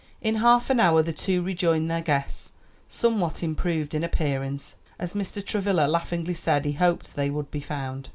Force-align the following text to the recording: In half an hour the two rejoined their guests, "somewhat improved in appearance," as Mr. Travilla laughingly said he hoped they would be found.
In 0.19 0.37
half 0.37 0.71
an 0.71 0.79
hour 0.79 1.03
the 1.03 1.13
two 1.13 1.43
rejoined 1.43 1.91
their 1.91 2.01
guests, 2.01 2.53
"somewhat 2.89 3.43
improved 3.43 3.93
in 3.93 4.03
appearance," 4.03 4.73
as 4.97 5.13
Mr. 5.13 5.45
Travilla 5.45 5.85
laughingly 5.85 6.33
said 6.33 6.65
he 6.65 6.71
hoped 6.73 7.15
they 7.15 7.29
would 7.29 7.51
be 7.51 7.59
found. 7.61 8.09